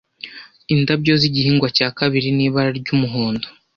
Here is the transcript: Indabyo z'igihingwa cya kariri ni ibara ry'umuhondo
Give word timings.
Indabyo 0.73 1.13
z'igihingwa 1.21 1.67
cya 1.77 1.87
kariri 1.97 2.29
ni 2.37 2.43
ibara 2.47 2.69
ry'umuhondo 2.79 3.47